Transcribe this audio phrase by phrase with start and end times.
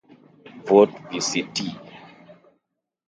[0.67, 1.57] Vote (pct)